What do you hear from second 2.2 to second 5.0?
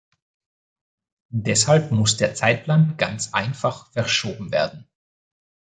Zeitplan ganz einfach verschoben werden.